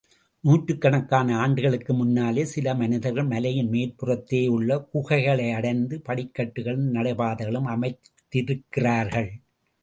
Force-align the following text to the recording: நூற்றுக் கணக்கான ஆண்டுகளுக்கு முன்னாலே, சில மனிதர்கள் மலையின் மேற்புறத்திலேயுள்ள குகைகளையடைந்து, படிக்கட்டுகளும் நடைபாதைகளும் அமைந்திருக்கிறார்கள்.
நூற்றுக் 0.43 0.81
கணக்கான 0.81 1.35
ஆண்டுகளுக்கு 1.37 1.93
முன்னாலே, 1.93 2.45
சில 2.45 2.73
மனிதர்கள் 2.73 3.25
மலையின் 3.25 3.69
மேற்புறத்திலேயுள்ள 3.69 4.87
குகைகளையடைந்து, 4.93 6.01
படிக்கட்டுகளும் 6.09 6.89
நடைபாதைகளும் 6.93 7.69
அமைந்திருக்கிறார்கள். 7.75 9.31